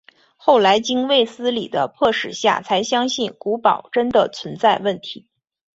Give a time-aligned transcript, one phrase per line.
[0.35, 5.27] 后来经卫斯理的迫使下才相信古堡真的存在问题。